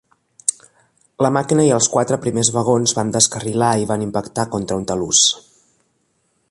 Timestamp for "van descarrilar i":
3.01-3.87